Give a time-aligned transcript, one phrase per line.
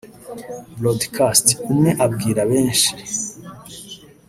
[0.79, 2.89] broadcast (Umwe abwira benshi)